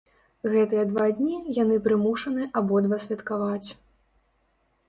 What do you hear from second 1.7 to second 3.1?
прымушаны абодва